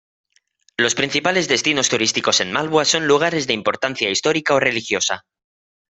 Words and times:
Los 0.77 0.95
principales 0.95 1.47
destinos 1.47 1.89
turísticos 1.89 2.39
en 2.41 2.51
Malwa 2.51 2.85
son 2.85 3.05
lugares 3.07 3.45
de 3.45 3.53
importancia 3.53 4.09
histórica 4.09 4.55
o 4.55 4.59
religiosa. 4.59 5.27